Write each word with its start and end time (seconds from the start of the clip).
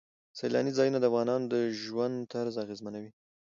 سیلاني 0.37 0.71
ځایونه 0.77 0.97
د 0.99 1.05
افغانانو 1.09 1.45
د 1.53 1.55
ژوند 1.83 2.15
طرز 2.33 2.55
اغېزمنوي. 2.63 3.11